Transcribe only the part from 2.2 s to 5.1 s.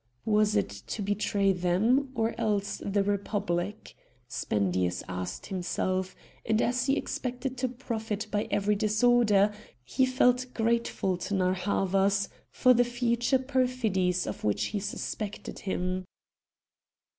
else the Republic?" Spendius